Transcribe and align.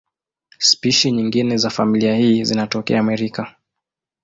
Spishi 0.57 1.11
nyingine 1.11 1.57
za 1.57 1.69
familia 1.69 2.15
hii 2.15 2.43
zinatokea 2.43 2.99
Amerika. 2.99 3.55